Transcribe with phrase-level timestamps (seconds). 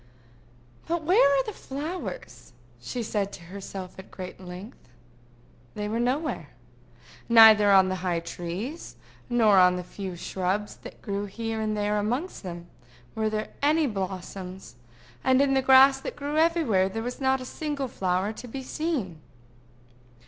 [0.87, 4.89] "But where are the flowers?" she said to herself at length.
[5.75, 6.49] They were nowhere.
[7.29, 8.95] Neither on the high trees,
[9.29, 12.65] nor on the few shrubs that grew here and there amongst them,
[13.13, 14.73] were there any blossoms;
[15.23, 18.63] and in the grass that grew everywhere there was not a single flower to be
[18.63, 19.21] seen.